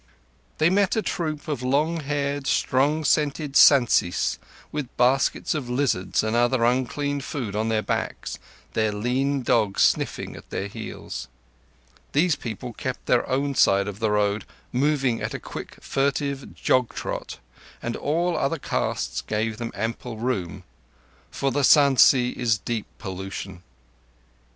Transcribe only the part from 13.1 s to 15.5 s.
own side of the road, moving at a